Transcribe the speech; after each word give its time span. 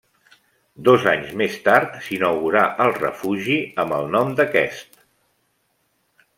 Dos 0.87 1.03
anys 1.11 1.29
més 1.41 1.57
tard 1.67 1.99
s'inaugurà 2.07 2.65
el 2.87 2.95
refugi 2.97 3.61
amb 3.85 3.97
el 4.01 4.11
nom 4.17 4.35
d'aquest. 4.41 5.01